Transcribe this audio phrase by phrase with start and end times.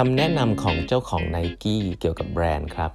[0.00, 2.90] คำแนะนำของเจ้าของ n i กี้เกี่ยวกับแบรนด์ครับ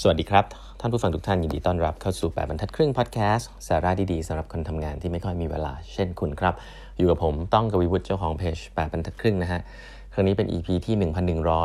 [0.00, 0.44] สวัสดีครับ
[0.80, 6.54] ท่านผู้ฟังทุกท่านยินดีต้อนรับเข้าสู่ 8บรรทัดครึ่งพอดแคสต์สาระดีๆสำหรับคนทำงานที่ไม่ค่อยมีเวลา เช่นคุณครับ
[6.96, 9.60] อยู่กับผมต้องกวีวุฒิเจ้าของเพจ8บรรทัดครึ่งนะฮะ
[10.12, 10.94] ครั้งนี้เป็น EP ที่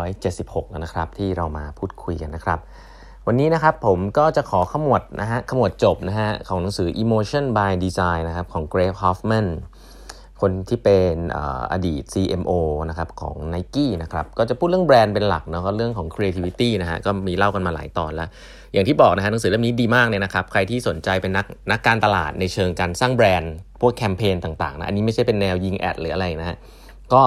[0.01, 2.59] 1176 แล้วนะครับ ที่เรามาพูดคุยกันนะครับ
[3.27, 9.47] วันนี้นะครับผมก็จะขอขมวดนะฮะขมวดจบนะฮะของหนังสือ Emotion by Design นะครับของ Greg Hoffman
[10.41, 11.15] คนที่เป็น
[11.71, 12.51] อดีต CMO
[12.89, 18.29] นะครับของ n i กี้นะครับก็จะพูดเรื่องแบรนด์เป็นหลักนะก็เรื่องของ creativity นะฮะก็มีเล่ากันมาหลายตอนแล้ว
[18.73, 26.57] อย่างที่บอกนะฮะหนังสือเล่มนี้ดีมากเลยนะครับ ใครที่สนใจเป็นนักนักการตลาดในเชิงการสร้างแบรนด์ พวกแคมเปญต่างๆนะอันนี้ไม่ใช่เป็นแนวยิง ad หรืออะไรนะฮะ
[27.13, 27.21] ก็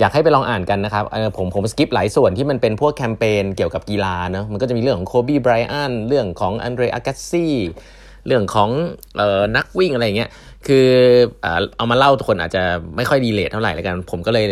[0.00, 1.04] อยากให้ไปลองอ่านกันนะครับ
[1.36, 7.54] ผมผม skip หลายส่วนที่มันเป็นพวกแคมเปญเกี่ยวกับกีฬาเนาะมันก็จะมีเรื่องของ Kobe Bryant เรื่องของ Andre Agassi
[8.26, 8.70] เรื่องของ
[9.20, 10.30] ออนักวิ่งอะไรเงี้ย
[10.66, 10.88] คือ
[11.76, 12.62] เอามาเล่าทุกคนอาจจะ
[12.96, 14.46] ไม่ค่อยดีเลทเท่าไหร่แล้วกัน ผมก็เลย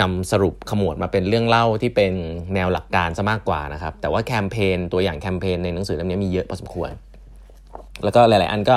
[0.00, 2.12] นำสรุปขมวดมาเป็นเรื่องเล่าที่เป็น
[2.54, 6.90] แนวหลักการซะมากกว่านะครับ แต่ว่าแคมเปญตัวอย่างแคมเปญในหนังสือเล่มนี้มีเยอะพอสมควร
[8.04, 8.76] แล้วก็หลาย ๆ อันก็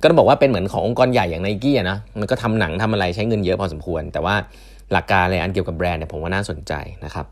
[0.00, 4.34] ก็ต้องบอกว่าเป็นเหมือนขององค์กรใหญ่อย่างไนกี้นะมันก็ทำหนังทำอะไรใช้เงินเยอะพอสมควร แต่ว่า
[4.92, 6.72] หลักการอะไรอันเกี่ยวกับแบรนด์เนี่ยผมว่าน่าสนใจ
[7.04, 7.26] นะครับ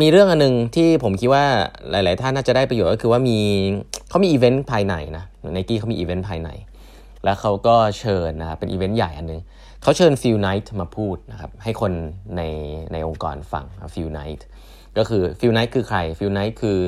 [0.00, 1.44] มีเรื่องอันนึงที่ผมคิดว่า
[1.90, 3.38] หลาย ๆ ท่านน่าจะได้ประโยชน์ก็คือว่ามี
[4.14, 6.50] เขามีอีเวนต์ภายในนะไนกี้เขามีอีเวนต์ภายใน
[7.24, 9.40] แล้วเขาก็เชิญนะครับเป็นอีเวนต์ใหญ่อันนึง
[9.82, 11.92] เขาเชิญ Phil Knight มาพูดนะครับให้คน
[12.36, 12.42] ใน
[12.92, 14.46] ในองค์กรฟัง Phil Knight
[14.98, 16.78] ก็คือ Phil Knight คือใคร Phil Knight คือ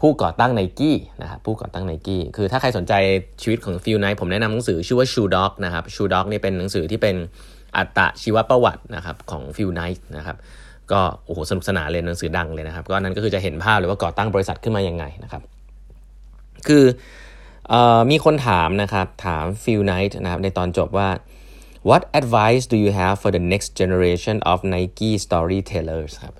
[0.00, 2.92] ผู้ก่อตั้งไนกี้นะครับผู้ก่อตั้งไนกี้คือถ้าใครสนใจ
[3.42, 7.16] ชีวิตของ Phil Knight ผมแนะนำหนังสือชื่อว่า Shoe Dog นะครับ Shoe Dog นี่เป็นหนังสือที่เป็น
[7.76, 10.36] อัตชีวประวัตินะครับของ Phil Knight นะครับ
[10.92, 15.42] ก็โอ้โหสนุกสนานเลยหนังสือดังเลยนะครับ ก็นั้นก็คือจะเห็นภาพเลยว่าก่อตั้งบริษัทขึ้นมายังไงนะครับ
[16.68, 16.84] คือ
[17.72, 17.74] อ
[18.10, 21.08] มีคนถามนะครับ ถาม Phil Knight นะครับในตอนจบว่า
[21.88, 26.34] what advice do you have for the next generation of Nike storytellers ครับ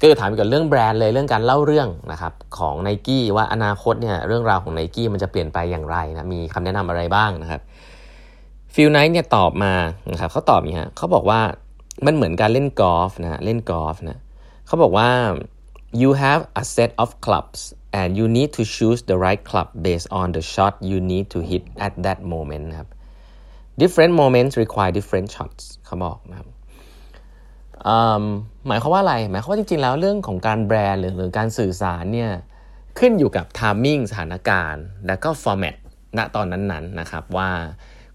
[0.00, 7.60] ก็จะถามเกี่ยวกับเรื่องแบรนด์เลยเรื่องการเล่าเรื่องนะครับของ n i กี้ว่าอนาคตเนี่ยเรื่องราวของ n i กี้มันจะเปลี่ยนไปอย่างไรนะมีคำแนะนำอะไรบ้างนะครับ
[8.74, 9.74] Phil Knight เนี่ยตอบมา
[10.12, 11.40] นะครับเขาตอบอย่างนี้ฮะเขาบอกว่า
[12.06, 14.18] มันเหมือนการเล่นกอล์ฟนะเล่นกอล์ฟนะ
[14.66, 15.08] เขาบอกว่า
[16.02, 17.60] you have a set of clubs
[18.00, 21.38] and you need to choose the right club based on the shot you need to
[21.50, 22.88] hit at that moment นะครับ
[23.82, 26.48] different moments require different shots เขาบอกนะครับ
[28.66, 32.30] หมายความว่าอะไร หมายความว่าจริงๆ แล้วเรื่องของการแบรนด์หรือหรือการสื่อสารเนี่ย
[32.98, 35.76] ขึ้นอยู่กับ timing สถานการณ์ แล้วก็ format
[36.18, 37.50] ณตอนนั้นๆนนนะครับว่า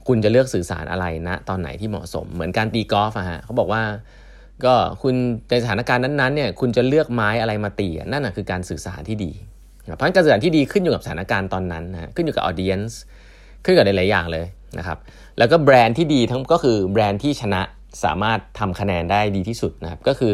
[0.07, 3.84] คุณจะเลือกสื่อสารอะไรนะตอนไหนที่เหมาะสม เหมือนการตีกอล์ฟอะฮะเขาบอกว่า
[4.66, 5.16] ก็คุณ
[5.50, 9.31] ในสถานการณ์นั้นๆเนี่ยคุณจะเลือกไม้อะไรมาตีนั่นคือการสื่อสารที่ดี
[9.95, 13.00] เพราะการสื่อสารที่ดีขึ้นอยู่กับสถานการณ์ตอนนั้นนะขึ้นอยู่กับออเดียนส์
[13.66, 14.45] ขึ้นกับหลายๆอย่างเลย
[14.77, 14.97] นะครับ
[15.38, 17.61] แล้วก็แบรนด์ที่ดีทั้งก็คือแบรนด์ที่ชนะ
[18.03, 20.33] สามารถทำคะแนนได้ดีที่สุดนะครับก็คือ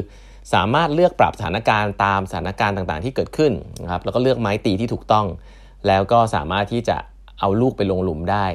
[0.53, 3.51] สามารถเลือกปรับสถานการณ์ตามสถานการณ์ต่างๆ ที่เกิดขึ้น
[3.83, 5.25] นะครับแล้วก็เลือกไม้ตีที่ถูกต้อง
[5.88, 6.97] แล้วก็สามารถที่จะ
[7.39, 8.45] เอาลูกไปลงหลุมได้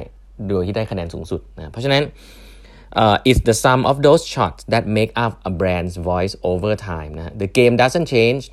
[0.47, 2.03] โดยที่ได้คะแนนสูงสุดนะเพราะฉะนั้น
[3.01, 7.11] uh, it's the sum of those shots that make up a brand's voice over time
[7.17, 8.43] นะ the game doesn't change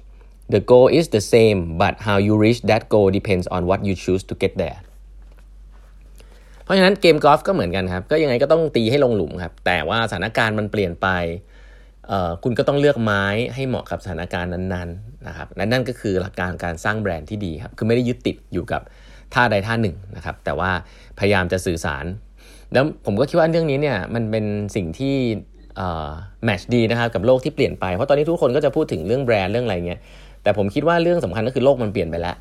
[0.54, 3.94] the goal is the same but how you reach that goal depends on what you
[4.04, 4.78] choose to get there
[6.64, 11.08] เพราะฉะนั้นเกมกอล์ฟก็เหมือนกันครับ ก็ยังไงก็ต้องตีให้ลงหลุมครับ แต่ว่าสถานการณ์มันเปลี่ยนไป
[12.42, 18.82] คุณก็ต้องเลือกไม้ให้เหมาะกับสถานการณ์นั้นๆนะครับและนั่นก็คือหลักการการสร้างแบรนด์ที่ดีครับ คือไม่ได้ยึดติดอยู่กับ
[19.34, 20.70] ท่าใดท่าหนึ่งนะครับ แต่ว่า
[21.18, 22.04] พยายามจะสื่อสาร
[22.72, 24.44] แล้วผมก็คิดว่าเรื่องนี้เนี่ยมันเป็น
[24.76, 25.16] สิ่งที่
[26.44, 30.00] match ดีนะครับกับโลกที่เปลี่ยนไป เพราะตอนนี้ทุกคนก็จะพูดถึงเรื่องแบรนด์เรื่องอะไรเงี้ย
[30.42, 32.36] แต่ผมคิดว่าเรื่องสำคัญก็คือโลกมันเปลี่ยนไปแล้ว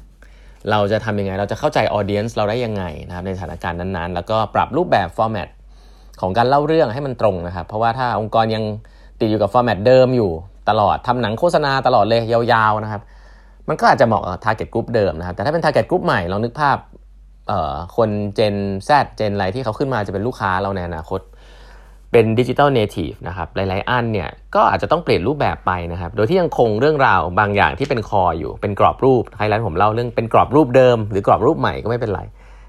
[0.71, 5.47] เราจะทำยังไง เราจะเข้าใจ audience เราได้ยังไงนะครับในสถานการณ์นั้นๆ แล้วก็ปรับรูปแบบ format
[6.21, 8.63] ของการเล่าเรื่องให้มันตรงนะครับ เพราะว่าถ้าองค์กรยัง
[9.19, 10.31] ติดอยู่กับ format เดิมอยู่
[10.69, 13.01] ตลอดทำหนังโฆษณาตลอดเลยยาวๆนะครับ
[13.67, 16.77] มันก็อาจจะเหมาะกับ target group เดิมนะครับ แต่ถ้าเป็น target group ใหม่ลองนึกภาพ
[17.97, 18.55] คนเจน
[18.87, 32.21] Z เจนอะไรที่เขาขึ้นมาจะเป็นลูกค้าเราในอนาคตเเป็น digital native นะครับหลายๆอันเนี่ยก็อาจจะต้องเปลี่ยนรูปแบบไปนะครับ โดยที่ยังคงเรื่องราวบางอย่างที่เป็น core อยู่เป็นกรอบรูปไฮไลท์ผมเล่าเรื่องเป็นกรอบรูปเดิม หรือกรอบรูปใหม่ก็ไม่เป็นไร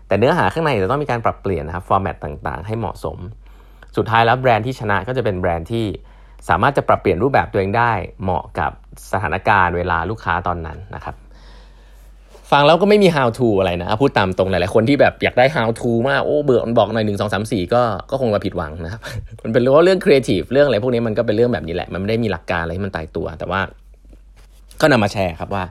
[0.08, 3.19] แต่เนื้อหาข้างในจะต้องมีการปรับเปลี่ยนนะครับ format ต่างๆ ให้เหมาะสม
[3.96, 5.87] สุดท้ายแล้วแบรนด์ที่ชนะก็จะเป็นแบรนด์ที่
[6.49, 7.93] สามารถจะปรับเปลี่ยนรูปแบบตัวเองได้
[8.23, 8.70] เหมาะกับ
[9.12, 11.14] สถานการณ์เวลาลูกค้าตอนนั้นนะครับ
[12.50, 19.00] ฟังแล้วก็ไม่มี how to อะไรนะพูดตามตรงหลายๆคนที่แบบอยากได้ how to มากโอ้เบื่อมันบอกหน่อยหนึ่งสองสามสี่ก็ก็คงจะผิดหวังนะครับ
[19.44, 23.60] มันเป็นเรื่องเรื่องครีเอทีฟเรื่องอะไรพวกนี้มันก็เป็นเรื่องแบบนี้แหละ มันไม่ได้มีหลักการอะไรที่มันตายตัว แต่ว่า
[24.80, 25.64] ก็นำมาแชร์ครับว่า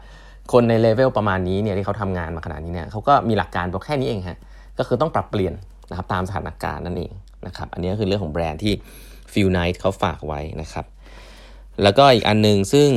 [0.52, 4.40] คนในเลเวลประมาณนี้เนี่ยที่เขาทำงานมาขนาดนี้เนี่ยเขาก็มีหลักการแค่นี้เองฮะ
[4.78, 5.54] ก็คือต้องปรับเปลี่ยน
[5.90, 7.12] นะครับตามสถานการณ์นั่นเอง
[7.48, 8.74] นะครับอันนี้ก็คือเรื่องของแบรนด์ที่
[9.34, 10.86] Phil Knight เขาฝากไว้นะครับ
[11.84, 12.90] แล้วก็อีกอันหนึ่งซึ่ง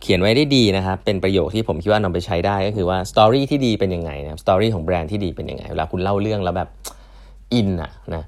[0.00, 6.68] เขียนไว้ได้ดีนะครับ เป็นประโยคที่ผมคิดว่านำไปใช้ได้ก็คือว่า story ที่ดีเป็นยังไงนะ story ของแบรนด์ที่ดีเป็นยังไง เวลาคุณเล่าเรื่องแล้วแบบ
[7.52, 8.24] อินอะนะ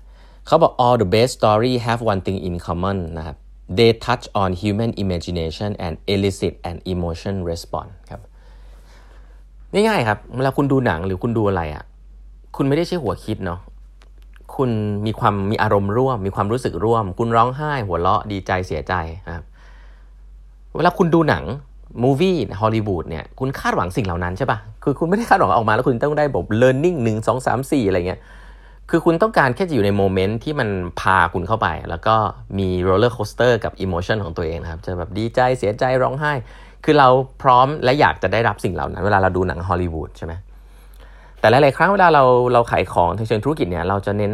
[0.47, 3.37] เขาบอก all the best story have one thing in common นะครับ
[3.79, 8.21] they touch on human imagination and elicit an emotion response ครับ
[9.73, 11.85] ง่ายๆครับ เวลาคุณดูหนังหรือคุณดูอะไรอะ่ะ
[12.57, 13.61] คุณไม่ได้ใช้หัวคิดเนาะ
[14.57, 14.71] คุณ
[15.07, 18.95] มีความมีอารมณ์ร่วม มีความรู้สึกร่วม คุณร้องไห้ หัวเราะดีใจเสียใจ
[19.27, 19.45] นะครับ
[20.77, 21.45] เวลาคุณดูหนัง
[22.03, 28.21] มูวี่ฮอลลีวูดเนี่ยคุณคาดหวังสิ่งเหล่านั้นใช่ปะคือคุณไม่ได้คาดหวังออกมาแล้วคุณต้องได้แบบ learning หนึ่งสองสามสี่อะไรเงี้ย
[28.91, 30.69] คือคุณต้องการแค่จะอยู่ใน moment ที่มัน
[31.01, 32.15] พาคุณเข้าไป แล้วก็
[32.59, 36.33] มี roller coaster กับ emotion ของตัวเองนะครับ จะแบบดีใจเสียใจร้องไห้
[36.85, 37.09] คือเรา
[37.43, 40.33] พร้อมและอยากจะได้รับสิ่งเหล่านั้น เวลาเราดูหนังฮอลลีวูดใช่ไหม
[41.41, 44.33] แต่หลาย ๆ ครั้งเวลาเราเราขายของในเชิงธุรกิจเนี่ยเราจะเน้น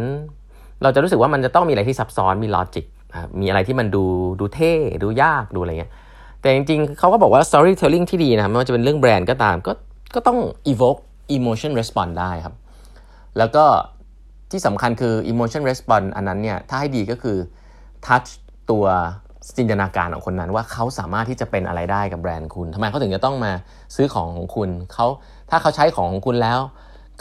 [0.83, 2.85] เราจะรู้สึกว่ามันจะต้องมีอะไรที่ซับซ้อนมี logic
[3.41, 4.03] มีอะไรที่มันดู
[4.39, 4.73] ดูเท่
[5.03, 5.91] ดูยากดูอะไรเงี้ย
[6.41, 9.71] แต่จริงๆเขาก็บอกว่า storytelling ที่ดีนะไม่ว่าจะเป็นเรื่องแบรนด์ก็ตาม ก็
[10.15, 10.39] ก็ต้อง
[10.71, 11.01] evoke
[11.37, 12.55] emotion response ได้ครับ
[13.37, 13.65] แล้วก็
[14.51, 17.37] ที่สำคัญคือ emotion response อันนั้นเนี่ยถ้าให้ดีก็คือ
[18.05, 18.29] touch
[18.71, 18.85] ตัว
[19.57, 23.51] จินตนาการของคนนั้นว่าเขาสามารถที่จะเป็นอะไรได้กับแบรนด์คุณทำไมเขาถึงจะต้องมา
[23.95, 25.07] ซื้อของของคุณเขา
[25.49, 26.59] ถ้าเขาใช้ของของคุณแล้ว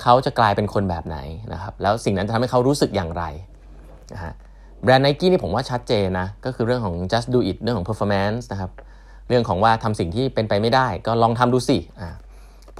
[0.00, 1.18] เขาจะกลายเป็นคนแบบไหน
[1.52, 3.24] นะครับ แล้วสิ่งนั้นจะทำให้เขารู้สึกอย่างไร
[4.12, 4.32] นะฮะ
[4.82, 8.70] แบรนด์ไนกี้นี่ผมว่าชัดเจนนะก็คือเรื่องของ just do it เรื่องของ performance นะครับ
[9.28, 11.78] เรื่องของว่าทำสิ่งที่เป็นไปไม่ได้ ก็ลองทำดูสิ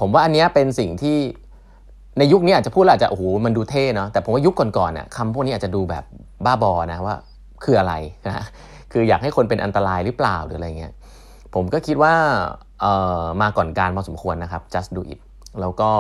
[0.00, 1.18] ผมว่าอันนี้เป็นสิ่งที่
[2.18, 6.04] ในยุคนี้อาจจะพูดอาจจะโอ้โหมันดูเท่เนาะแต่ผมว่ายุคก่อนๆเนี่ยคำพวกนี้อาจจะดูแบบ
[6.44, 7.16] บ้าบอนะว่า
[7.64, 7.94] คืออะไร
[8.26, 8.44] นะ
[8.92, 10.92] คืออยากให้คนเป็นอันตรายหรือเปล่าหรืออะไรเงี้ย
[11.54, 12.14] ผมก็คิดว่า
[12.80, 15.20] เอ่อมาก่อนการพอสมควรนะครับ just do it
[15.60, 15.90] แล้วก็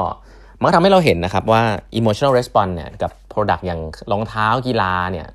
[0.62, 1.62] มันทำให้เราเห็นนะครับว่า
[1.98, 3.80] emotional response เนี่ยกับ product อย่าง
[4.12, 5.26] รองเท้ากีฬาเนี่ย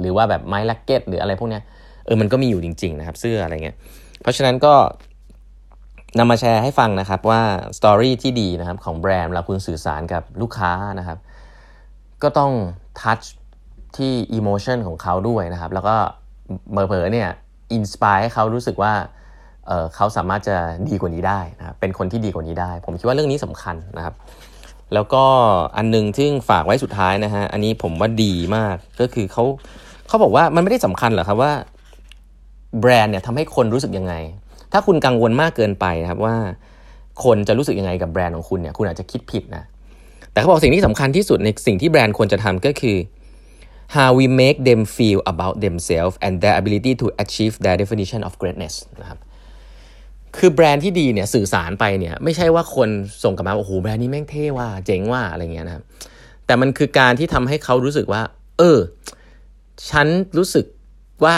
[0.00, 1.62] หรือว่าแบบไม้ลักเก็ตหรืออะไรพวกเนี้ย
[2.08, 3.76] เออมันก็มีอยู่จริง ๆ นะครับ เสื้ออะไรเงี้ย
[4.22, 4.74] เพราะฉะนั้นก็
[6.18, 7.42] นำมาแชร์ให้ฟังนะครับว่า
[7.78, 11.18] story ที่ดีนะครับของแบรนด์เราคุณสื่อสารกับลูกค้านะครับ
[12.22, 12.52] ก็ต้อง
[13.00, 13.20] touch
[13.96, 15.96] ที่ emotion ของเขาด้วยนะครับ แล้วก็
[16.70, 17.28] เผลอๆเนี่ย
[17.72, 18.92] inspire ให้เขารู้สึกว่า
[19.66, 20.56] เเขาสามารถจะ
[20.88, 24.14] ดีกว่านี้ได้นะครับเป็นคนที่ดีกว่านี้ได้ ผมคิดว่าเรื่องนี้สำคัญนะครับ
[24.94, 25.24] แล้วก็
[25.76, 29.44] อันนึงที่ฝากไว้สุดท้ายนะฮะอันนี้ผมว่าดีมากก็คือเขา
[30.08, 31.52] เขาบอกว่ามันไม่ได้สำคัญหรอกครับว่า
[32.80, 34.14] แบรนด์เนี่ยทำให้คนรู้สึกยังไง
[34.72, 36.36] ถ้าคุณกังวลมากเกินไปนะครับว่า
[37.24, 39.64] คนจะรู้สึกยังไงกับแบรนด์ของคุณเนี่ยคุณอาจจะคิดผิดนะ
[40.32, 42.96] แต่เขาบอกสิ่งที่สำคัญที่สุดในสิ่งที่แบรนด์ควรจะทำก็คือ
[43.96, 48.32] how we make them feel about themselves and their ability to achieve their definition of
[48.40, 49.18] greatness นะครับ
[50.36, 52.88] คือแบรนด์ที่ดีเนี่ยสื่อสารไปเนี่ยไม่ใช่ว่าคน
[53.24, 55.84] ส่งกลับมาโอ้โหแบรนด์นี้แม่งเท่ว่าเจ๋งว่าอะไรเงี้ยนะครับ
[56.46, 58.22] แต่มันคือการที่ทำให้เขารู้สึกว่า
[58.58, 58.78] เออ
[59.90, 60.06] ฉัน
[60.36, 60.66] รู้สึก
[61.24, 61.36] ว่า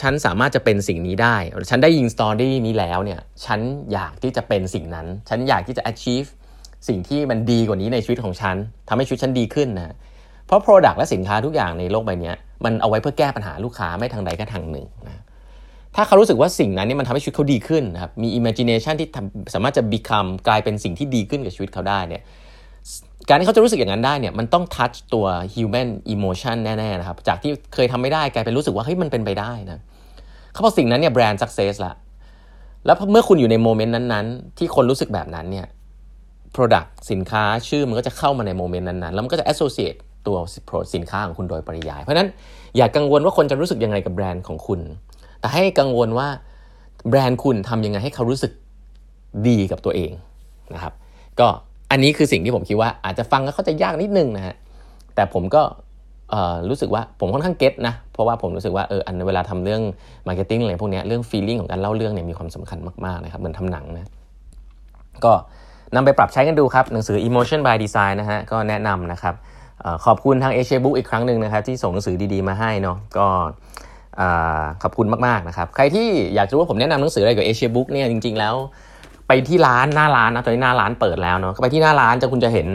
[0.00, 1.36] ฉันสามารถจะเป็นสิ่งนี้ได้
[1.70, 3.60] ฉันได้ยินสตอรี่นี้แล้วเนี่ยฉัน
[3.92, 6.28] อยากที่จะเป็นสิ่งนั้น ฉันอยากที่จะ achieve
[6.88, 8.56] สิ่งที่มันดีกว่านี้ในชีวิตของฉัน
[8.88, 9.94] ทำให้ชีวิตฉันดีขึ้นนะ
[10.46, 12.32] เพราะ Product และสินค้าทุกอย่างในโลกใบนี้
[12.64, 15.22] มันเอาไว้เพื่อแก้ปัญหาลูกค้าไม่ทางใดก็ทางหนึ่งนะ
[15.96, 19.08] ถ้าเขารู้สึกว่าสิ่งนั้นนี่มันทำให้ชีวิตเขาดีขึ้นนะครับมี imagination ที่
[19.54, 22.22] สามารถจะ become กลายเป็นสิ่งที่ดีขึ้นกับชีวิตเขาได้เนี่ย
[23.28, 29.78] การที่เขาจะรู้สึกอย่างนั้นได้เนี่ยมันต้องทัชตัว human emotion แน่ๆนะครับจากที่เคยทำไม่ได้กลายเป็นรู้สึกว่าเฮ้ยมันเป็นไปได้นะ
[30.52, 31.94] เขาบอกสิ่งนั้นเนี่ยแบรนด์สักเซสละ
[32.86, 35.66] แล้วเมื่อคุณอยู่ในโมเมนต์นั้นๆ ที่คนรู้สึกแบบนั้นเนี่ย
[36.54, 40.36] Product สินค้าชื่อมันก็จะเข้ามาในโมเมนต์นั้นๆ แล้วมันก็จะ associate ตัว
[40.94, 42.28] สินค้าของคุณโดยปริยาย เพราะนั้น
[42.76, 44.80] อย่ากกังวลว่าคนจะรู้สึกยังไงกับแบรนด์ของคุณ
[45.40, 46.28] แต่ให้กังวลว่า
[47.08, 48.52] แบรนด์คุณทำยังไงให้เขารู้สึก
[49.48, 50.12] ดีกับตัวเอง
[50.74, 50.94] นะครับ
[51.40, 51.48] ก็
[51.90, 54.54] อันนี้คือสิ่งที่ผมคิดว่าอาจจะฟังแล้วเขาจะยากนิดนึงนะฮะ
[55.14, 55.62] แต่ผมก็
[56.68, 59.82] รู้สึกว่าผมค่อนข้าง get นะ เพราะว่าผมรู้สึกว่าเอออันเวลาทำเรื่อง
[60.28, 64.10] marketing อะไรพวกนี้เรื่อง feeling ของการเล่าเรื่องเนี่ยมีความสำคัญมากๆนะครับเหมือนทำหนังนะ
[65.24, 65.32] ก็
[65.94, 69.34] นำไปปรับใช้กันดูครับ หนังสือ Emotion by Design นะฮะก็แนะนำนะครับ
[70.04, 73.26] ขอบคุณทาง Asia Books อีกครั้งหนึ่งนะครับที่ส่งหนังสือดีๆมาให้เนาะก็
[74.82, 78.54] ขอบคุณมากๆนะครับ ใครที่อยากจะรู้ว่าผมแนะนำหนังสืออะไรกับ Asia Books เนี่ยจริงๆแล้ว
[79.32, 82.68] ไปที่ร้านหน้าร้านนะตอนนี้หน้าร้านเปิดแล้วเนาะก็ไปที่หน้าร้านจะคุณจะเห็น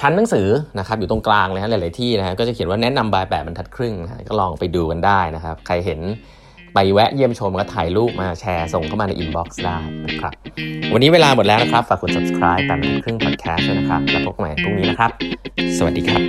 [0.00, 0.48] ชั้นหนังสือ
[0.78, 6.00] นะครับอยู่ตรงกลางเลยฮะหลาย ๆ ที่นะฮะก็จะเขียนว่าแนะนำ by แปดบรรทัดครึ่งนะก็ลองไปดูกันได้นะครับ ใครเห็น
[6.74, 10.32] ไปแวะเยี่ยมชมก็ถ่ายรูปมาแชร์ส่งเข้ามาใน inbox ได้นะครับ
[10.92, 15.10] วันนี้เวลาหมดแล้วนะครับ ฝากกด subscribe แปดบรรทัดครึ่ง podcast ด้วยนะครับ แล้วพบกันใหม่พรุ่งนี้นะครับ
[15.78, 16.22] สวัสดีครับ